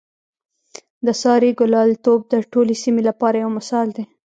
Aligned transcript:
د 1.05 1.07
سارې 1.21 1.51
ګلالتوب 1.59 2.21
د 2.31 2.33
ټولې 2.51 2.75
سیمې 2.83 3.01
لپاره 3.09 3.35
یو 3.43 3.51
مثال 3.57 3.87
دی. 3.95 4.03